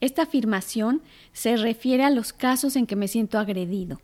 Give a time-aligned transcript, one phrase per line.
[0.00, 4.00] Esta afirmación se refiere a los casos en que me siento agredido,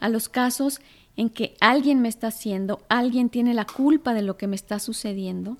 [0.00, 0.80] a los casos
[1.16, 4.78] en que alguien me está haciendo, alguien tiene la culpa de lo que me está
[4.78, 5.56] sucediendo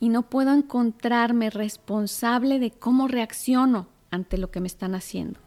[0.00, 5.38] y no puedo encontrarme responsable de cómo reacciono ante lo que me están haciendo.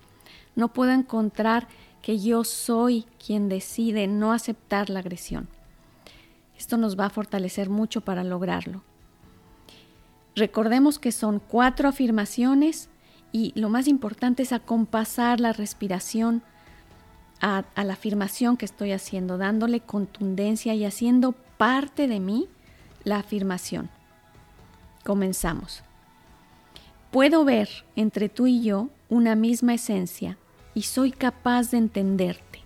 [0.55, 1.67] No puedo encontrar
[2.01, 5.47] que yo soy quien decide no aceptar la agresión.
[6.57, 8.83] Esto nos va a fortalecer mucho para lograrlo.
[10.35, 12.89] Recordemos que son cuatro afirmaciones
[13.35, 16.41] y lo más importante es acompasar la respiración
[17.41, 22.47] a, la afirmación que estoy haciendo, dándole contundencia y haciendo parte de mí
[23.03, 23.89] la afirmación.
[25.03, 25.83] Comenzamos.
[27.11, 30.37] Puedo ver entre tú y yo una misma esencia
[30.73, 32.61] y soy capaz de entenderte.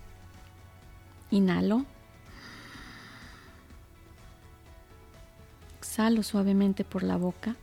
[1.32, 1.84] Inhalo.
[5.80, 7.56] Exhalo suavemente por la boca.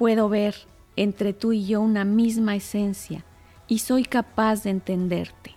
[0.00, 0.54] Puedo ver
[0.96, 3.22] entre tú y yo una misma esencia
[3.68, 5.56] y soy capaz de entenderte.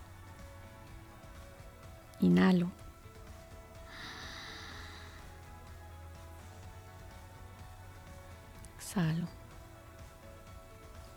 [2.19, 2.69] Inhalo.
[8.75, 9.30] Exhalo.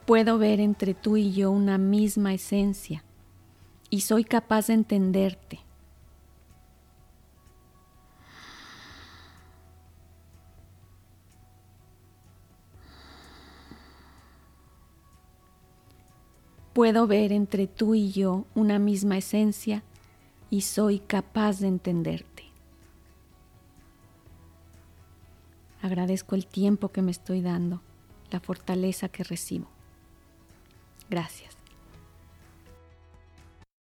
[0.06, 3.02] Puedo ver entre tú y yo una misma esencia
[3.90, 5.65] y soy capaz de entenderte.
[16.76, 19.82] Puedo ver entre tú y yo una misma esencia
[20.50, 22.44] y soy capaz de entenderte.
[25.80, 27.80] Agradezco el tiempo que me estoy dando,
[28.30, 29.68] la fortaleza que recibo.
[31.08, 31.55] Gracias.